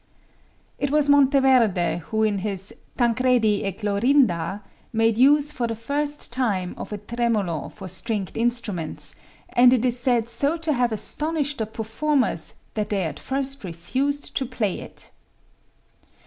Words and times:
It 0.79 0.89
was 0.89 1.09
Monteverde 1.09 1.99
who 2.05 2.23
in 2.23 2.39
his 2.39 2.73
"Tancredi 2.97 3.63
e 3.63 3.71
Clorinda" 3.71 4.63
made 4.91 5.19
use 5.19 5.51
for 5.51 5.67
the 5.67 5.75
first 5.75 6.33
time 6.33 6.73
of 6.75 6.91
a 6.91 6.97
tremolo 6.97 7.69
for 7.69 7.87
stringed 7.87 8.35
instruments, 8.35 9.13
and 9.49 9.71
it 9.71 9.85
is 9.85 9.99
said 9.99 10.27
so 10.27 10.57
to 10.57 10.73
have 10.73 10.91
astonished 10.91 11.59
the 11.59 11.67
performers 11.67 12.55
that 12.73 12.89
they 12.89 13.03
at 13.03 13.19
first 13.19 13.63
refused 13.63 14.35
to 14.37 14.47
play 14.47 14.79
it. 14.79 15.11